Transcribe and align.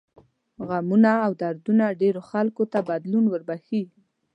غمونه 0.67 1.13
او 1.25 1.31
دردونه 1.41 1.85
ډېرو 2.01 2.21
خلکو 2.31 2.63
ته 2.71 2.79
بدلون 2.89 3.25
وربښي. 3.29 3.83